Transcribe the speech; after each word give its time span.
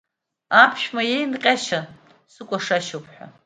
Аԥшәма 0.61 1.01
иеинҟьашьа 1.05 1.79
сыкәашашьоуп 2.33 3.05
ҳәа… 3.13 3.25